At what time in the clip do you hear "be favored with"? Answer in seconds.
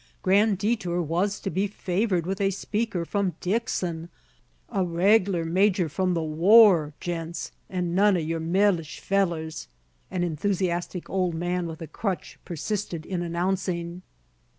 1.51-2.41